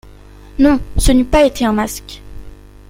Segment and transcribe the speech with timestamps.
[0.57, 2.23] «Non, ce n’eût pas été un masque.